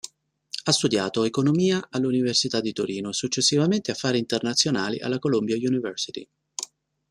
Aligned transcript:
Ha 0.65 0.71
studiato 0.71 1.25
Economia 1.25 1.89
all'Università 1.91 2.59
di 2.59 2.73
Torino 2.73 3.09
e 3.09 3.13
successivamente 3.13 3.91
Affari 3.91 4.17
Internazionali 4.17 4.99
alla 4.99 5.19
Columbia 5.19 5.55
University. 5.57 6.27